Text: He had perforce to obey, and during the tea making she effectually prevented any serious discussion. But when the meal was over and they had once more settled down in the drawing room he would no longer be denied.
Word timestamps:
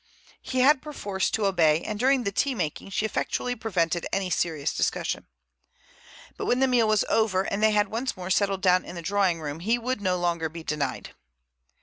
He 0.41 0.61
had 0.61 0.81
perforce 0.81 1.29
to 1.29 1.45
obey, 1.45 1.83
and 1.83 1.99
during 1.99 2.23
the 2.23 2.31
tea 2.31 2.55
making 2.55 2.89
she 2.89 3.05
effectually 3.05 3.55
prevented 3.55 4.07
any 4.11 4.31
serious 4.31 4.73
discussion. 4.73 5.27
But 6.37 6.47
when 6.47 6.59
the 6.59 6.67
meal 6.67 6.87
was 6.87 7.05
over 7.07 7.43
and 7.43 7.61
they 7.61 7.69
had 7.69 7.89
once 7.89 8.17
more 8.17 8.31
settled 8.31 8.63
down 8.63 8.83
in 8.83 8.95
the 8.95 9.03
drawing 9.03 9.41
room 9.41 9.59
he 9.59 9.77
would 9.77 10.01
no 10.01 10.17
longer 10.17 10.49
be 10.49 10.63
denied. 10.63 11.11